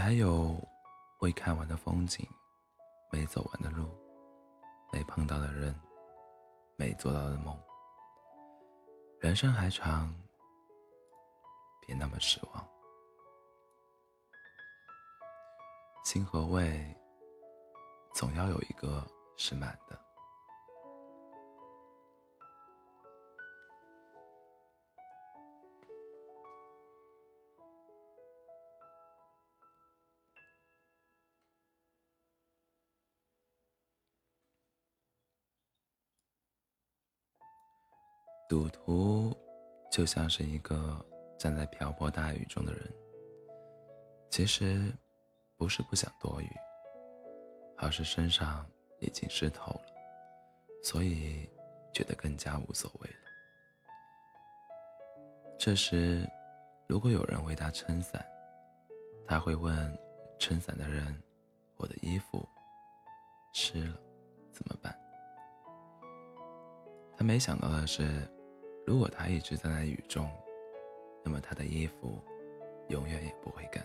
[0.00, 0.56] 还有
[1.18, 2.26] 未看完的风景，
[3.12, 3.86] 没走完的路，
[4.90, 5.78] 没碰到的人，
[6.76, 7.56] 没做到的梦。
[9.20, 10.12] 人生还长，
[11.86, 12.68] 别那么失望。
[16.02, 16.96] 心和胃，
[18.14, 19.06] 总要有一个
[19.36, 20.09] 是满的。
[38.50, 39.32] 赌徒
[39.92, 41.00] 就像是一个
[41.38, 42.92] 站在瓢泼大雨中的人，
[44.28, 44.92] 其实
[45.56, 46.50] 不是不想躲雨，
[47.78, 48.66] 而是身上
[48.98, 49.82] 已经湿透了，
[50.82, 51.48] 所以
[51.94, 53.16] 觉得更加无所谓了。
[55.56, 56.28] 这时，
[56.88, 58.26] 如果有人为他撑伞，
[59.28, 59.96] 他会问
[60.40, 61.22] 撑伞的人
[61.78, 62.44] ：“我的衣服
[63.52, 63.94] 湿了，
[64.52, 64.92] 怎么办？”
[67.16, 68.28] 他没想到的是。
[68.90, 70.28] 如果他一直站在雨中，
[71.22, 72.18] 那么他的衣服
[72.88, 73.80] 永远也不会干。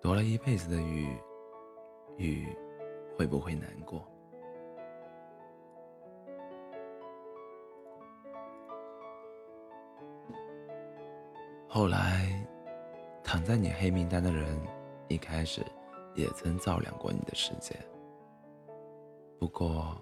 [0.00, 1.18] 躲了一辈子的雨，
[2.16, 2.46] 雨
[3.18, 4.06] 会不会难过？
[11.68, 12.40] 后来，
[13.24, 14.56] 躺在你黑名单的人，
[15.08, 15.60] 一开始
[16.14, 17.74] 也曾照亮过你的世界。
[19.40, 20.00] 不过。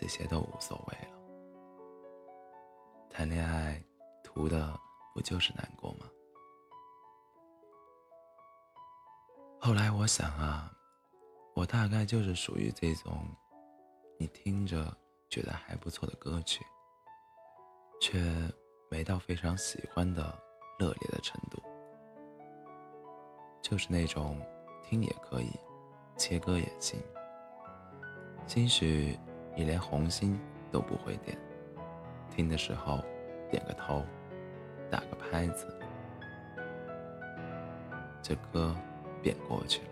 [0.00, 1.18] 这些都无所谓了。
[3.10, 3.82] 谈恋爱，
[4.22, 4.78] 图的
[5.12, 6.06] 不就是难过吗？
[9.60, 10.70] 后来我想啊，
[11.52, 13.26] 我大概就是属于这种，
[14.20, 14.96] 你听着
[15.28, 16.64] 觉得还不错的歌曲，
[18.00, 18.22] 却
[18.88, 20.22] 没到非常喜欢的
[20.78, 21.60] 热烈的程度，
[23.60, 24.40] 就是那种
[24.84, 25.50] 听也可以，
[26.16, 27.02] 切歌也行，
[28.46, 29.18] 兴许。
[29.58, 30.38] 你连红心
[30.70, 31.36] 都不会点，
[32.30, 33.02] 听的时候
[33.50, 34.04] 点个头，
[34.88, 35.66] 打个拍子，
[38.22, 38.72] 这歌
[39.20, 39.88] 便过去了。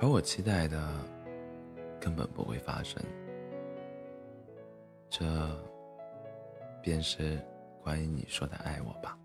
[0.00, 0.92] 而我期待的
[2.00, 3.00] 根本不会发生，
[5.08, 5.24] 这
[6.82, 7.38] 便是
[7.80, 9.16] 关于你说的爱我吧。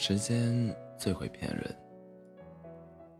[0.00, 1.76] 时间最会骗人，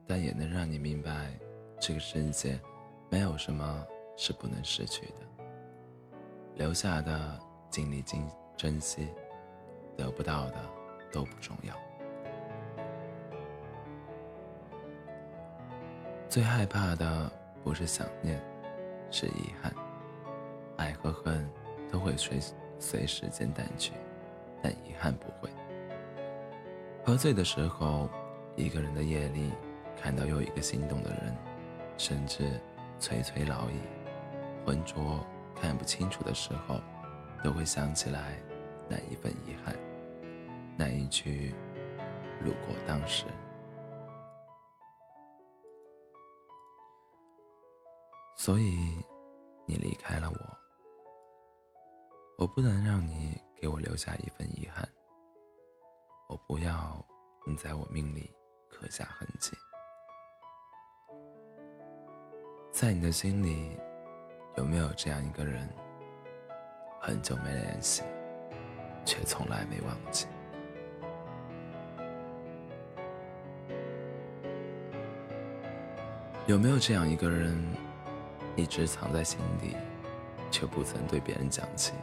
[0.06, 1.36] 但也能让你明白，
[1.80, 2.56] 这个世界
[3.10, 3.84] 没有什么
[4.16, 5.22] 是不能失去的。
[6.54, 7.36] 留下的
[7.68, 8.24] 尽力珍
[8.56, 9.08] 珍惜，
[9.96, 10.56] 得不到的
[11.10, 11.74] 都不重要。
[16.28, 17.28] 最害怕的
[17.64, 18.40] 不是想念，
[19.10, 19.74] 是遗憾。
[20.76, 21.44] 爱和恨
[21.90, 22.38] 都会随
[22.78, 23.94] 随时间淡去，
[24.62, 25.50] 但遗憾不会。
[27.08, 28.06] 喝醉的时候，
[28.54, 29.50] 一个人的夜里，
[29.96, 31.34] 看到又一个心动的人，
[31.96, 32.60] 甚至
[33.00, 33.80] 垂垂老矣；
[34.66, 35.26] 浑浊
[35.56, 36.78] 看不清楚的时候，
[37.42, 38.38] 都会想起来
[38.90, 39.74] 那一份遗憾，
[40.76, 41.54] 那一句
[42.44, 43.24] “如果当时”。
[48.36, 49.02] 所以，
[49.64, 50.36] 你离开了我，
[52.36, 54.86] 我不能让你给我留下一份遗憾。
[56.28, 57.02] 我不要
[57.46, 58.30] 你在我命里
[58.68, 59.56] 刻下痕迹，
[62.70, 63.74] 在你的心里
[64.58, 65.66] 有没有这样一个人，
[67.00, 68.02] 很久没联系，
[69.06, 70.26] 却从来没忘记？
[76.46, 77.58] 有没有这样一个人，
[78.54, 79.74] 一直藏在心底，
[80.50, 81.94] 却不曾对别人讲起？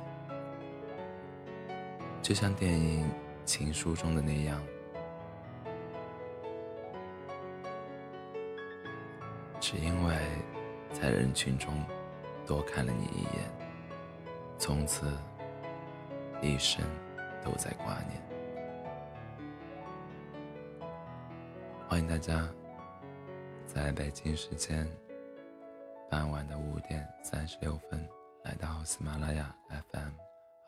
[2.24, 3.08] 就像电影。
[3.46, 4.62] 情书中的那样，
[9.60, 10.16] 只因为
[10.92, 11.72] 在人群中
[12.46, 13.50] 多看了你一眼，
[14.58, 15.12] 从此
[16.42, 16.84] 一生
[17.44, 18.22] 都在挂念。
[21.88, 22.50] 欢迎大家
[23.68, 24.90] 在北京时间
[26.10, 28.06] 傍晚的五点三十六分
[28.44, 30.12] 来到喜马拉雅 FM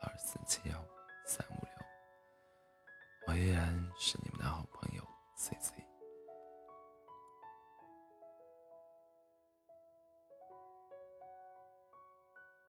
[0.00, 0.76] 二四七幺
[1.24, 1.77] 三五六。
[3.28, 5.02] 我依然是你们的好朋友
[5.34, 5.87] C C。